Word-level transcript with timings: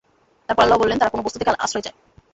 তারপর 0.49 0.63
আল্লাহ 0.63 0.79
বলবেন, 0.79 0.99
তারা 0.99 1.13
কোন 1.13 1.21
বস্তু 1.21 1.37
থেকে 1.39 1.51
আশ্রয় 1.65 1.83
চায়? 1.83 1.97